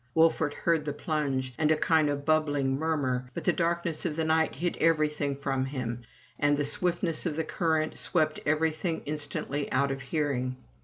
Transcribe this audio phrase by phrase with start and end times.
[0.15, 4.23] Wolfert heard the plunge, and a kind of bubbling murmur, but the darkness of the
[4.25, 6.01] night hid everything from him,
[6.39, 10.55] and the swiftness of the current swept everything instantly out of hearing.